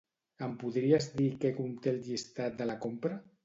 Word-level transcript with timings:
Em 0.45 0.55
podries 0.63 1.09
dir 1.21 1.29
què 1.45 1.53
conté 1.59 1.95
el 1.95 2.03
llistat 2.11 2.61
de 2.63 2.73
la 2.75 2.81
compra? 2.87 3.25